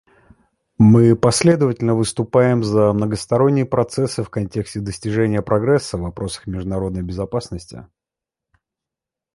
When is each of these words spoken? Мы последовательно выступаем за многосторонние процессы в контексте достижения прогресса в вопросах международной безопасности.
Мы 0.79 1.15
последовательно 1.15 1.93
выступаем 1.93 2.63
за 2.63 2.91
многосторонние 2.91 3.67
процессы 3.67 4.23
в 4.23 4.31
контексте 4.31 4.79
достижения 4.79 5.43
прогресса 5.43 5.95
в 5.99 6.01
вопросах 6.01 6.47
международной 6.47 7.03
безопасности. 7.03 7.85